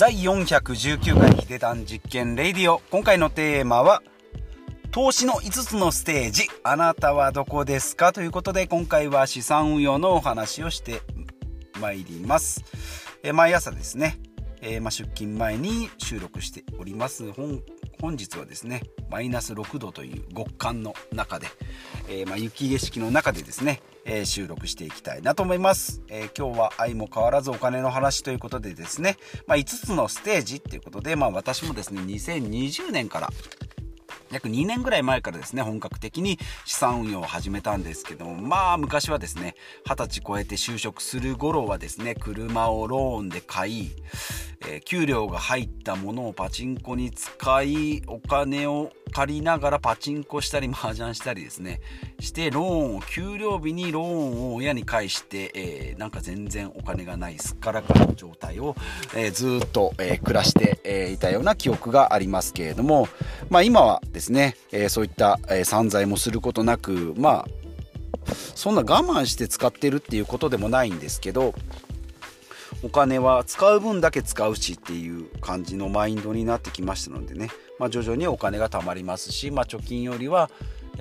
[0.00, 2.80] 第419回ヒデタン実験レイディオ。
[2.90, 4.02] 今回のテーマは
[4.90, 6.44] 投資の5つのステージ。
[6.62, 8.14] あなたはどこですか？
[8.14, 11.02] ということで今回は資産運用のお話をして
[11.82, 12.64] まいります。
[13.22, 14.18] え毎朝ですね、
[14.62, 17.30] えー、ま出勤前に収録しております。
[17.32, 17.60] 本
[18.00, 21.46] 本日はですねマイナス6度という極寒の中で、
[22.08, 29.16] えー、ま雪景色の中でですねえー、収録していきたいなと思います、えー、今日は愛も変わらずお金の話ということでですね、
[29.46, 33.28] まあ、5つのステージっていうことで、まあ、私もですね2020年から
[34.30, 39.56] 約2年ぐらい前からですね、本格的に資産運用を始めたんですけども、まあ昔はですね、
[39.86, 43.90] 20歳超えて就職する頃はですね、車をローンで買い、
[44.62, 51.80] えー、給料が入ったものをパチンコに使い、お金を借りながらパチンコしたり麻雀したりですね。
[52.20, 58.76] してローンを給料日にローンを親に返して、えー、なんか全然お金がないすっからかの状態を、
[59.14, 63.08] えー、ずっと、えー、暮らして、えいたような記憶がありますけれども、
[63.48, 67.60] まあ、今はですね、えそういった、え散財もすることなくまあ
[68.54, 71.54] そんな我慢して使ってるっていうことでもないんですけど
[72.82, 80.50] お金は使う分だけ使うしっていう感じのマインドになってきましたのでね、まあ、徐々にお金が貯まりますし、まあ、貯金よりは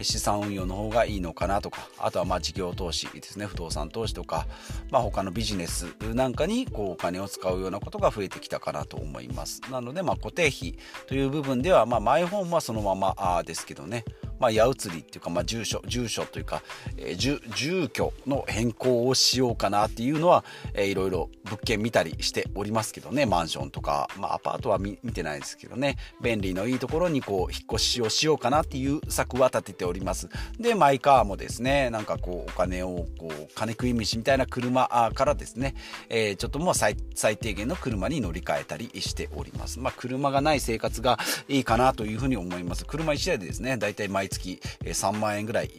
[0.01, 3.45] 資産運用の方がいいのかなとかあとはまあ事業投資ですね。
[3.45, 4.45] 不動産投資とか、
[4.91, 9.61] まあ、他のビジネスなんかにこうお金を使うようなことが増えてきたかなと思います。
[9.71, 14.05] なのでま固定費という部分ではまマイホームはそのままですけどね。
[14.39, 16.61] まあ、矢移りっていうか、まあ、住所住所というか、
[16.97, 30.29] えー、住住居の変更をしようかなっていうのは、えー、いろいろ物件見たりしておりますけどねマンションとか、まあ、アパートは見てないですけどね便利のいいところにこう引っ越しをしようかなっていう策は立てております。
[30.59, 35.75] でマイカーもですねなんかこうお金をこう金食い飯みたいな車からですね、
[36.09, 36.95] えー、ちょっともう最
[37.37, 39.79] 低限の車に乗り換えたりしております。
[39.79, 42.85] まあ車がない生活がいいかなというふうに思います。
[42.85, 45.69] 車1台でですねだいたい毎月3万円ぐらい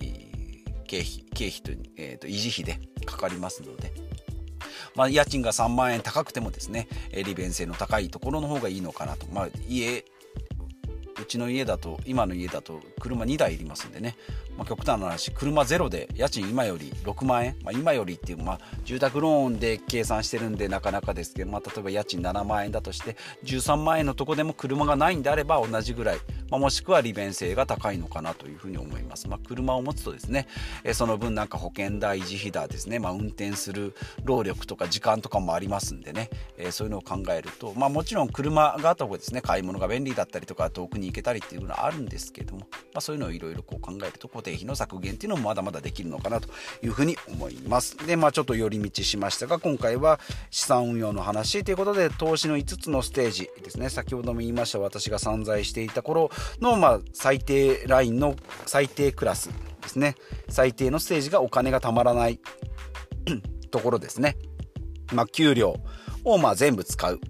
[0.87, 3.93] 経費経費と,、えー、と維持費でかかりますので。
[4.97, 10.05] まあ、家賃が3万円高くてもですね利便性の高いところの方がいいのかなと、まあ、家
[11.21, 14.17] うちの家だと今の家だと車2台いりますんでね、
[14.61, 26.19] まあ、極端な話車ゼロで家賃今より6万円、まあ、今よりっていう、まあ、住宅ローンで計算してるんでなかなかですけど、まあ、例えば家賃7万円だとして13万円のとこでも車がないんであれば同じぐらい、
[26.51, 30.47] まあ、もしくは利便性が高いのかなというふうに思います、まあ、車を持つとですね
[30.85, 33.95] えその分なんか保険代維持費だですね、まあ、運転する
[34.25, 36.29] 労力とか時間とかもありますんでね、
[36.59, 42.67] えそういうのを考えると、まあ、もちろん車があった方がですね買い物が便利だったりとか遠くに行けたりっていうのはあるんですけども、ま
[42.97, 46.49] あ、そういうのをいろいろ考えると固定費の削減っていうのもまだまだできるのかなと
[46.83, 47.97] いうふうに思います。
[48.07, 53.89] でまあちょっと寄り道しましたが今回は資産運用の話ということで投資の5つのステージですね。
[53.89, 56.31] 先ほども言いました私が散財していた頃
[56.61, 59.51] の、まあ、最低ラインの最低クラス
[59.83, 60.15] ですね。
[60.49, 62.41] 最低のステージがお金がたまらない
[63.71, 64.37] ところですね。
[65.13, 65.77] まあ給料
[66.25, 67.21] をま全部使う。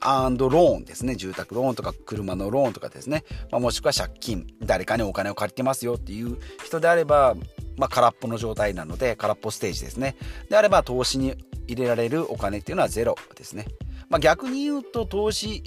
[0.00, 1.16] アンドローンですね。
[1.16, 3.24] 住宅ローンとか車のローンとかですね。
[3.50, 7.34] まあ、もしくは借金、誰かにお金を借りてますよっていう人であれば、
[7.76, 10.16] まあ、空っぽの状態なので、空っぽステージですね。
[10.48, 11.34] であれば、投資に
[11.66, 13.66] 入れられるお金っていうのはゼロですね。
[14.10, 15.62] まあ、逆に言うと、投資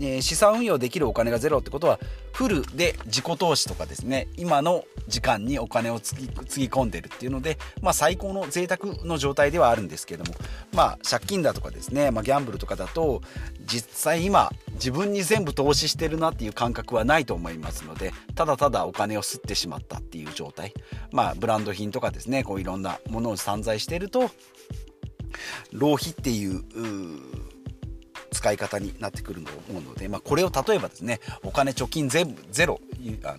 [0.00, 1.98] えー、資産運用できるお金がゼロってことは
[2.32, 10.34] フルで自己投資とかですね今の時間にお金をつぎつぎ込んでるっていうので、まあ、最高の贅沢の状態ではあるんですけども、
[10.72, 13.22] まあ、借金だとかですね、まあ、ギャンブルとかだと
[13.66, 20.72] 実際今自分に全部投資してるなっていう感覚はないと思いますのでただただお金を吸ってしまったっていう状態。
[21.12, 24.30] まあブランド品とかですねこういろんなものを散財してると
[25.72, 26.62] 浪費っていう
[28.32, 32.80] 使い方になってくると思うので、まあ、これを例えばですねお金貯金全部ゼロ
[33.24, 33.38] あの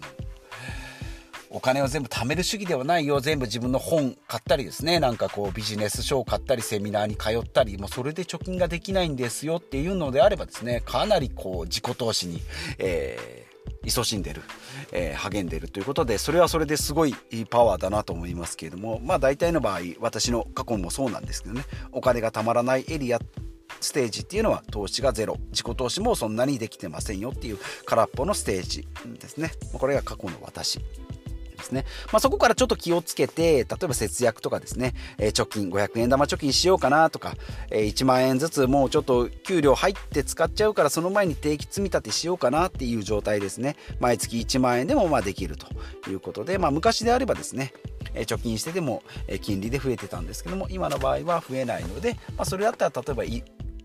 [1.51, 12.41] お金を全部貯める主義ではないよ全部自分の本買ったりですねなんかこうビジネス書を買ったりセミナーに通ったりもうそれで貯金ができないんですよっていうのであればですねかなりこう自己投資に、
[12.77, 13.54] えー
[13.85, 14.41] 勤しんでる、
[14.91, 23.19] えー、励んでるということでそれはそれですごいいいパワーだなと思いますけれどもまあ大体の場合私の過去もそうなんですけどねお金がたまらないエリア
[23.81, 28.87] ステージっていうのは投資がゼロ自己投資もそんなにできてませんよっていう空っぽのステージ
[29.19, 29.51] ですね。
[29.73, 30.79] これが過去の私。
[31.55, 31.85] ですね。
[32.11, 37.35] まあ、そこからちょっと気をつけて、例えば節約とかですね、えー、貯金、500円玉貯金しようかなとか、
[37.71, 43.75] えー、1万円ずつもうちょっと給料入って使っちゃうからその前に定期積み立てしようかなっていう状態ですね。
[43.99, 45.67] 毎月1万円でもまあできると
[46.09, 47.73] いうことで、まあ、昔であればですね、
[48.13, 53.23] え貯金してでも、え金利で増えてたんですけども今の場合は増えないので、まあ、それだったら例えば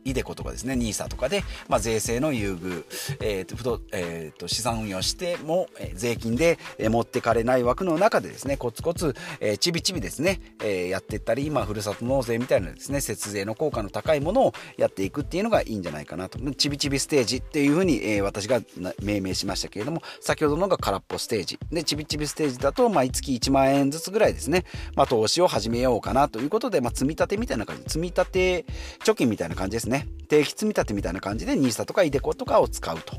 [0.05, 2.85] イデコとかですね、NISA とかで、まあ、税制の優遇、
[3.20, 16.38] えーと不動えー、と資産運用しても、えー、税金で、え、持ってかれない枠の中でですね、コツコツ、えー、ちびちびですね、えー、やっていったり、まあ、ふるさと納税みたいなですね、節税の効果の高いものをやっていくっていうのがいいんじゃないかなと。
[16.55, 18.61] ちびちびステージっていうふうに、えー、私が
[19.02, 21.58] 命名しましたけれども、先ほどのが空っぽステージ。
[21.70, 24.64] で、ちびちびステージだと、毎月1万円ずつぐらいですね、
[24.94, 28.64] まあ、投資を始めようかなということで、まあ、積み立てみたいな感じ、積み立て
[29.05, 29.89] 貯金みたいな感じですね。
[29.90, 30.06] ね。
[30.28, 33.16] 定期積み立てみたいな感じで NISA とか iDeCo とかを使うと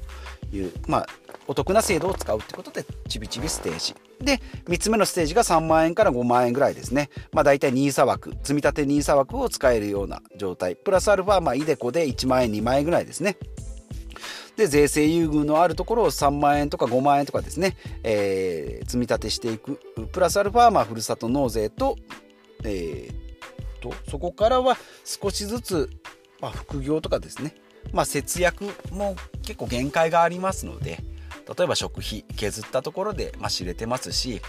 [0.56, 1.08] いう、まあ、
[1.48, 3.96] お得な制度を使うってことでちびちびステージ。
[4.24, 7.10] で3つ目のステージが3万円から5万円ぐらいですね。
[7.34, 10.76] まあ大体 NISA 枠積み立て NISA 枠を使えるような状態。
[10.76, 13.38] プラスアルファまあ iDeCo で1万円2万円ぐらいですね。
[14.56, 19.80] で税制優遇のあるところを3万円とか5万円とかですね、えー、積み立てしていく。
[20.12, 21.98] プラスアルファまあふるさと納税と,、
[22.64, 25.90] えー、とそこからは少しずつ
[26.42, 27.56] まあ、副業とかですね、
[27.94, 31.04] まあ、節約も結構限界がありますので
[31.58, 34.42] 例えば食費削ったところで、まあ、知れてますし、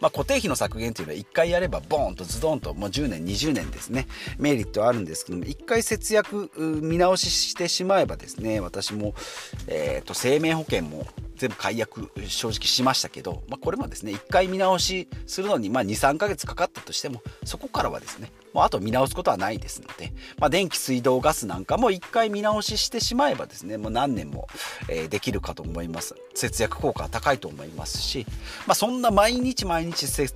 [0.00, 4.06] まあ、固定費の削減というのは1回やればボーンとズドンともう10年20年ですね。
[4.38, 6.50] メリットはあるんですけども1回節約
[6.82, 9.14] 見直ししてしまえばですね私も、
[9.66, 11.06] えーと生命保険も
[11.42, 24.46] 全部解約正直しましたけど、まあ、これもですね1回見直しするのに23ヶ月かかったとしてもそこからはですねもうあと見直すことはないですので、まあ、電気水道ガスなんかも1回見直ししてしまえばですねもう何年も、
[24.88, 26.14] え、できるかと思います。
[26.34, 28.26] 節約効果は高いと思いますし、
[28.66, 30.34] まあ、そんな毎日毎日節、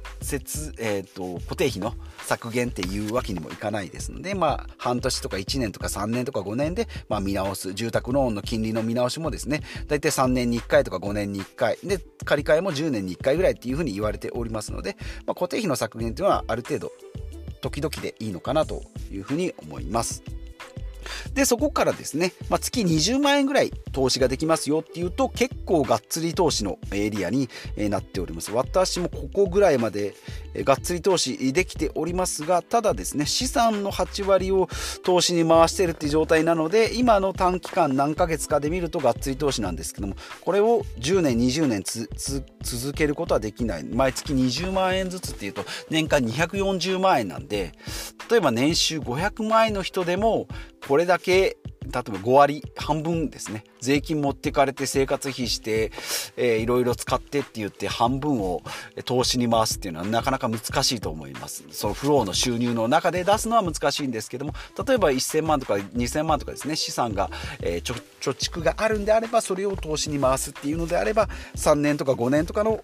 [0.78, 14.96] えーと、固定費の削減っていうわけにもいかないですので、まあ、半年とか1年とか3年とか5年で、まあ、見直す住宅ローンの金利の見直しもですね大体3年に1回とか5年に1回で借り換えも10年に1回ぐらいっていうふうに言われておりますので、
[15.26, 16.92] まあ、固定費の削減というのはある程度
[17.60, 20.22] 時々でいいのかなというふうに思います。
[21.34, 28.52] で、そこからですね、まあ、月20万円ぐらい投資ができますよっていうと、結構がっつり投資のエリアになっております。
[28.52, 30.14] 私もここぐらいまで
[30.64, 34.68] がっつり投資できておりますが、ただですね、資産の8割を
[35.02, 41.82] 投資に回してるっていう状態なので、今の短期間何ヶ月かで見るとがっつり投資なんですけども、これを10年、20年
[42.62, 43.84] 続けることはできない。
[43.84, 47.72] 毎月20万円ずつっていうと、年間240万円なんで、
[48.30, 50.48] 例えば年収500万円の人でも、
[50.86, 51.56] これだけ
[51.86, 53.64] 例えば5割半分ですね。
[53.80, 55.92] 税金持ってかれて生活費して、
[56.36, 58.62] えー、いろいろ使ってって言って半分を
[59.04, 61.64] 投資に回すっていうのはなかなか難しいと思います。
[61.70, 64.54] そのフローの収入の中で出すのは難しいんですけども
[64.86, 67.30] 例えば1000万とか2000万とかですね資産が、
[67.60, 72.80] えー、貯蓄があるんであればそれを投資に回すっていうのであれば3年とか5年とかの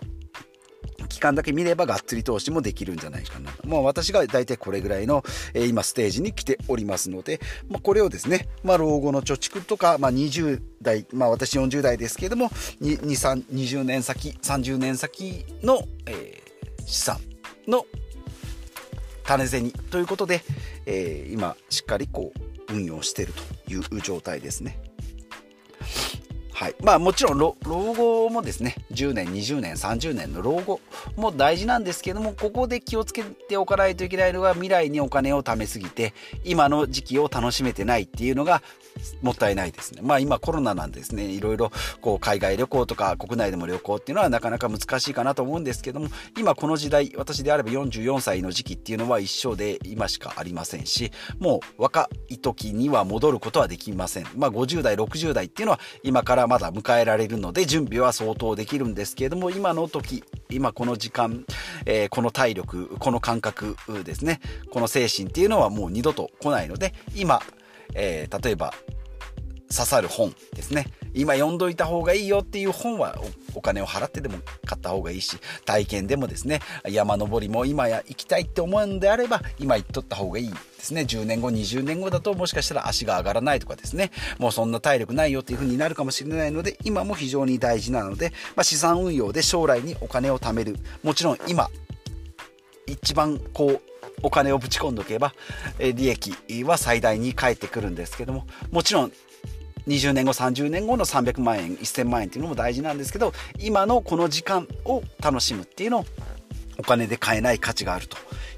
[1.12, 3.53] 期間だけ見ればがっつり投資もできるんじゃないかな。
[3.64, 5.23] まあ私が大体これぐらいの、
[5.53, 12.49] えー、今ステージに来ておりますので、まあ、これをですね、まあ老後の貯蓄とか、まあ20代、まあ私40代ですけれども、
[12.81, 17.20] 2、3、20年先、30年先の、えー、資産
[17.69, 17.85] の
[19.25, 20.43] 種銭ということで、
[20.87, 23.35] えー、今しっかりこう運用している
[23.67, 24.91] という状態ですね。
[26.62, 26.76] はい。
[26.81, 30.81] まあもちろん老後もですね、10年、20年、30年の老後
[31.17, 36.14] も大事なんですけども、ここで気をつけておかないといけないのが未来にお金を貯めすぎて、
[36.44, 38.62] 今の時期を楽しめてないっていうのが
[39.20, 40.00] もったいないですね。
[40.02, 41.70] まあ今コロナなんですね、いろいろ
[42.00, 46.08] こう海外旅行とか国内でも旅行っていうのはなかなか難しいかなと思うんですけども、
[46.38, 54.26] 今この時代、私であれば44歳の時期っていうのは一生で今しかありませんし、もう若い時には戻ることはできません。
[54.37, 61.44] まあ50代、60代っていうのは今からまだ迎えられるので準備は相当できるんですけれども今の時今この時間、
[61.87, 67.40] えー、この体力この感覚ですねこの精神っていうのはもう二度と来ないので今、
[67.94, 68.72] えー、例えば
[69.72, 70.87] 刺さる本ですね。
[71.14, 73.18] 今読んどいた方がいいよっていう本は
[73.54, 81.02] お金を払ってでも買った方がいいし体験でもですね山登りも今や行きたいって思うんであれば今行っとった方がいいですね。
[81.02, 84.11] 10年後20年後だともしかしたら足が上がらないとかですね。
[84.38, 90.76] もうそんな体力ないよっていう風になるかもしれないので今も非常に大事なので、まあ、資産運用で将来にお金を貯める。
[91.02, 91.68] もちろん今
[92.87, 93.91] 一番こう
[94.23, 95.35] お金をぶち込んどけば
[95.78, 99.12] 利益は最大に返ってくるんですけどももちろん
[99.88, 106.04] 20年後30年後の300万円1000万円っていうのも大事なんですけど今のこの時間を楽しむっていうのを
[106.78, 108.16] お金で買えない価値があると。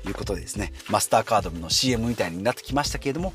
[0.08, 3.32] いうことでですね、マスターカードの CM みたいになってきましたけれども、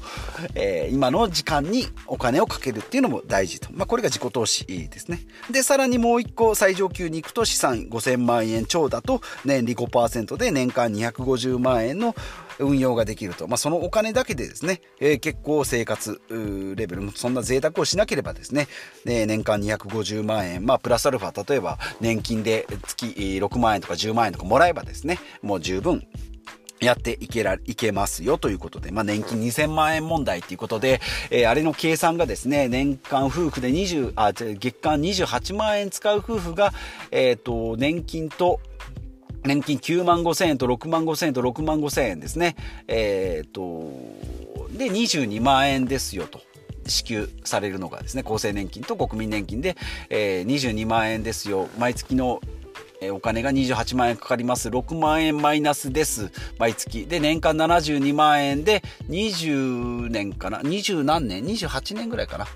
[0.55, 3.69] えー、今の時間にお金をかけるっていうのも大事と。
[3.71, 5.21] まあ、これが自己投資ですね。
[5.51, 12.15] で、さらにもう一個最上級に行くと資産5000万円超だと年利5%で年間250万円の
[12.59, 13.47] 運用ができると。
[13.47, 16.21] まあ、そのお金だけでですね、えー、結構生活
[16.75, 18.67] レベルもそんな贅沢をしなければですね、
[19.05, 26.05] で年間250万円、まあ、プラスアルファ、例えば年金で月6万円とか10万円とかもらえばですね、もう十分
[26.79, 36.73] やっていけら、いけますよということで、まあ、年金2000万円問題ということで、えー、あれの計算がですね、年間夫婦で20、あ、月間28万円使う夫婦が、
[37.11, 38.59] えっ、ー、と、年金と、
[39.43, 42.55] 年金9万5千円と6万5千円と6万5千円ですね。
[42.87, 43.91] えっ、ー、と、
[44.77, 46.41] で、22万円ですよと。
[46.89, 49.77] 支給されるのがですね、厚生年金と国民年金で、
[50.09, 51.69] えー、22万円ですよ。
[51.77, 52.41] 毎月の
[53.01, 54.69] えお金が28万円かかります。
[54.69, 56.31] 6万円マイナスです。
[56.57, 57.05] 毎月。
[57.05, 62.47] で、年間72万円で、20年かな ?20 何年 ?28 年ぐらいかな？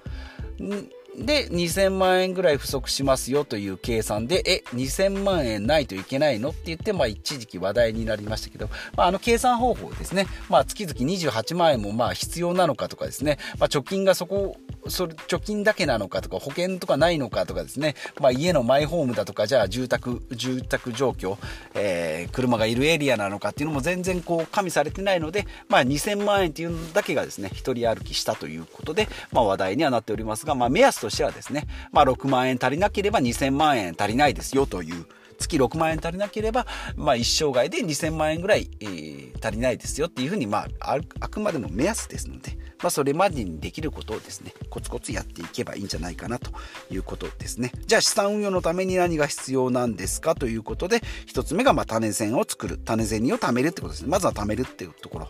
[1.16, 6.50] で、2000万円ぐらい不足しますよという計算で、え、2000万円ないといけないの？
[6.50, 21.38] って言って、まあ一時期話題になりましたけど、まああの計算方法ですね、まあ月々28万円もまあ必要なのかとかですね、まあ貯金がそこそれ貯金だけなのかとか保険とかないのかとかですね、まあ、家のマイホームだとかじゃあ住宅住宅状況、
[21.74, 35.06] えー、車がいるエリアなのかっていうのも全然こう加味されてないので、まあ、2000万円っていうのだけがですね一人歩きしたということで、まあ、話題にはなっておりますが、まあ、目安としてはですね、まあ、6万円足りなければ2000万円足りないですよという
[35.44, 46.52] 月6万円足りなければ、まあ、一生涯で2000万円ぐらい、えー、足りないですよっていうふうに、まあ、あくまでも目安ですので、まあ、それまでにできることをですね、コツコツやっていけばいいんじゃないかなと
[46.92, 47.72] いうことですね。
[47.86, 52.78] じゃあ資産運用のために何が必要なんですかということで、1つ目がま種銭を作る。
[52.78, 54.10] 種銭を貯めるってことですね。
[54.10, 55.28] まずは貯めるっていうところ。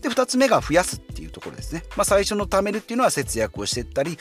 [0.00, 1.84] で、2つ目が増やすっていうところですね。
[1.96, 4.18] まあ、最初の貯めるっていうのは節約をしていったり、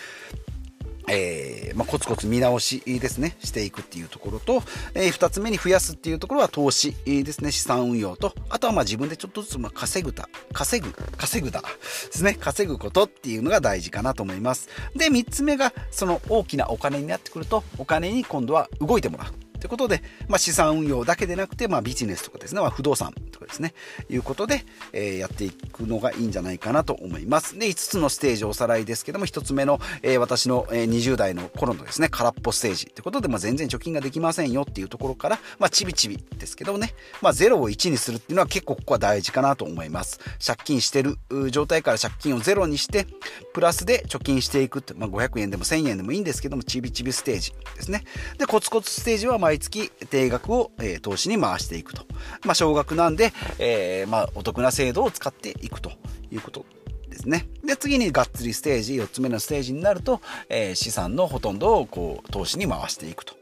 [1.08, 4.62] えー、まあ、コツコツ見直しですね、していくっていうところと、
[4.94, 11.68] えー、2つ目に増やすっていうところは投資ですね、資産運用と、あとはまあ自分でちょっとずつま稼ぐた、稼ぐ、稼ぐだで
[12.12, 14.70] すね、稼ぐことっていうのが大事かなと思います。
[14.96, 19.47] で、3つ目が、その大きなお金になってくると、お金に今度は動いてもらう。
[19.60, 23.74] ということで、まあ、資産運用だけでなくて、まあ、ビジネスとかですね、まあ、不動産とかですね、
[24.10, 27.58] いうことで、えー、やっていくのがいいんじゃないかなと思います。
[27.58, 40.20] で、5つのステージおさらいですけども、1つ目の、えー、私の、えー、20代の頃のですね、空っぽステージということで、まあ、全然貯金ができませんよっていうところから、まあ、ちびちびですけどね、まあ、0を1にするっていうのは結構ここは大事かなと思います。
[40.46, 41.18] 借金してる
[41.52, 43.08] 状態から借金を0にして、
[43.54, 48.04] プラスで貯金していくって、まあ、500円でも1000円でもいいんですけども、ちびちびステージですね。
[48.38, 52.04] で、コツコツステージは毎月定額を、えー、投資に回していくと。
[52.44, 55.94] まあ、少額なんで、えー、まあ、お得な制度を使っていくと
[56.32, 56.66] いうこと
[57.10, 57.48] ですね。
[57.63, 63.36] で、次にがっつりステージ、4つ目のステージになると、えー、資産のほとんどをこう投資に回していくと。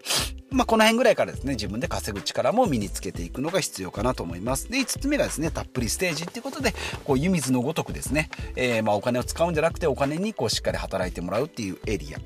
[0.52, 4.70] まあ、この辺ぐらいからですね、自分で稼ぐ力も身につけていくのが必要かなと思います。
[4.70, 12.20] で、5つ目がですね、たっぷりステージっていうことで、こう、湯水のごとくですね、えー、まあ、お金を使うんじゃなくて、お金にこう、しっかり働いてもらうっていうエリア。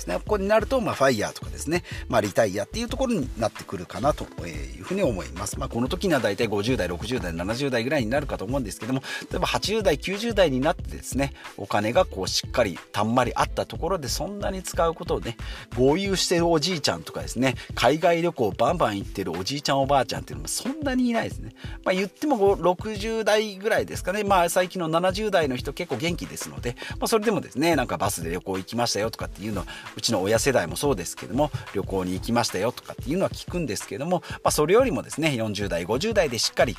[0.00, 0.16] すね。
[0.16, 5.58] ここになると、まあ、ファイヤーとかですね、まあ、リタイアっていうところになってくるかなというふうに思います。
[5.58, 15.36] まあ、この時には大体50代、60代、70代ぐらいになるかと思うんですけども、例えば80代、90代になってですね、お金がこうしっかりたんまりあったところでそんなに使うことをね、
[15.76, 21.54] 合流してるおじいちゃんとかですね、海外旅行バンバン行ってるおじいちゃんおばあちゃんっていうのもそんなにいないですね。
[21.84, 24.24] まあ、言っても60代ぐらいですかね。
[24.24, 36.76] まあ、最近の70代の人結構元気ですので、まあ、それでもですね、なんかバスで旅行行きましたよとかっていうのは、うちの親世代もそうですけども旅行に行きましたよとかっていうのは聞くんですけども、まあ、それよりもですね40代50代でしっかり、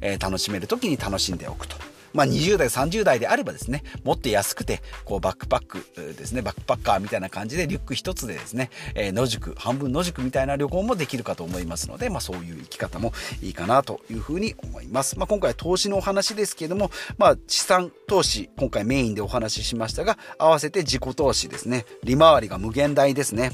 [0.00, 1.76] えー、楽しめる時に楽しんでおくと。
[2.14, 13.12] まあ、20代、30代であればですね、もっと安くて、こう、バックパックですね、バックパッカーみたいな感じで、リュック一つでですね、えー、野宿、半分野宿みたいな旅行もできるかと思いますので、まあ、そういう生き方も
[13.42, 15.18] いいかなというふうに思います。
[15.18, 23.50] まあ、今回投資のお話ですけども、まあ、資産投資、今回メインでお話ししましたが、合わせて自己投資ですね、利回りが無限大ですね。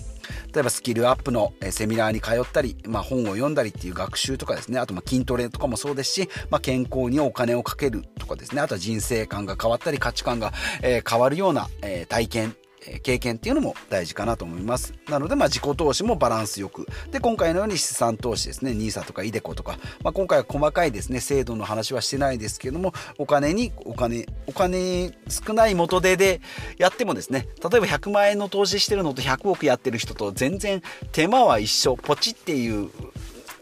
[0.54, 11.68] 例えばスキルアップのセミナーに通ったり、まあ、本を読んだりっていう学習とかですね、あとま筋トレとかもそうですし、まあ、健康にお金をかけるとかですね、あとは人生観が変わったり価値観が、変わるような、
[12.08, 12.56] 体験
[13.02, 14.94] 経験っていうのも大事かなと思います。
[15.08, 16.86] なので、まあ、自己投資もバランスよく。
[17.10, 26.40] で、今回のように資産投資ですね、NISA とか iDeCo とか、まあ、今回は細かいですね、制度の話はしてないですけども、お金に、お金、お金少ない元手で
[26.78, 30.82] やってもですね、例えば100万円の投資してるのと100億やってる人と全然
[31.12, 32.90] 手間は一緒、ポチっていう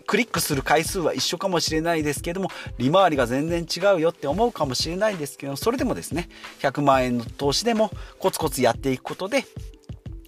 [0.09, 2.49] クリックする回数は一緒かもしれないですけども、
[2.79, 9.45] 利回りが全然違うよって思うかもしれないですけど、それでもですね、100万円の投資でもコツコツやっていくことで、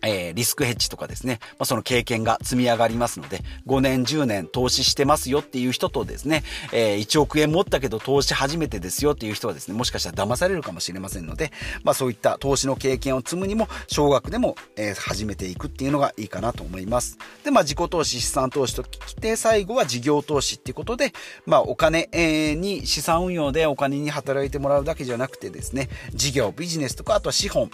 [0.02, 6.42] えー、リスクヘッジとかですね、まあ、その経験が積み上がりますので、5年、10年投資してますよっていう人とですね、
[6.72, 11.52] えー、1億円持ったけど投資初めてですよっていう人はですね、もしかしたら騙されるかもしれませんので、
[11.82, 17.18] まあそういった投資の経験を積むにも、少額でも、えー、始めていくっていうのがいいかなと思います。
[17.44, 21.12] で、まあ自己投資、資産投資ときて、最後は事業投資っていうことで、
[21.46, 27.70] まあお金、えー、に資産運用でお金に働いてもらうだけじゃなくてですね、事業、ビジネスとか、あとは資本、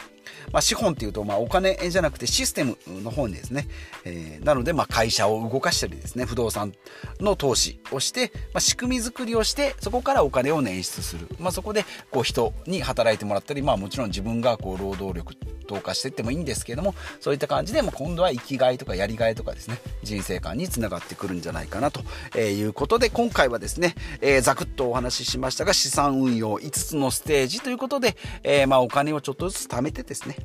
[0.53, 3.69] まあ、資本っていうと、まあ、お金じゃなくてシステムの方にですね、
[4.05, 6.73] えー、なので、まあ、会社を動かしたりですね、不動産
[7.21, 11.29] の投資をして、まあ、仕組み作りをして、そこからお金を捻出する。
[11.39, 15.35] まあ、そこで、こう、人に働いてもらったり、まあ、もちろん自分が、こう、労働力
[15.67, 30.37] 投下していってもいいんですけれども、そういった感じで、も今度は生きがいとかやりがいとかですね、人生観につながってくるんじゃないかなということで、今回はですね、えー、ざくっとお話ししましたが、資産運用5つのステージということで、えー、まあ、お金をちょっとずつ貯めてですね、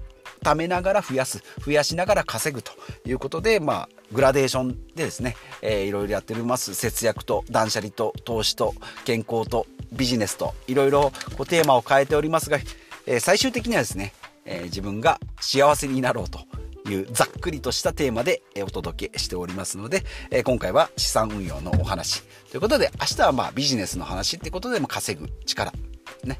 [0.44, 2.72] 貯めながら増やす、増やしながら稼ぐと
[3.06, 6.74] いうことで、まあ、グラデーションでですね、えー、いろいろやっております。
[6.74, 8.74] 節約と断捨離と投資と
[9.06, 12.58] 健康とビジネスといろいろこうテーマを変えておりますが、
[13.06, 14.13] えー、最終的にはですね、
[14.45, 16.39] えー、自分が幸せになろうと
[16.89, 25.71] いうざっくりとしたテーマでお届けしておりますので、え今回は資産運用のお話ということで、明日はまあビジネスの話ってことでも稼ぐ力、
[26.24, 26.38] ね、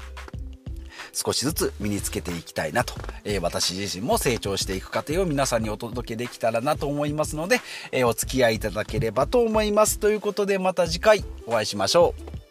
[1.12, 2.94] 少しずつ身につけていきたいなと、
[3.24, 7.60] え、私自身も成長していく過程を皆さんにお届けできたらなと思いますので、
[7.92, 9.98] え、お付き合いいただければと思います。
[9.98, 12.41] ということでまた次回お会いしましょう。